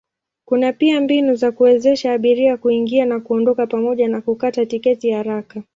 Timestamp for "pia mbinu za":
0.73-1.51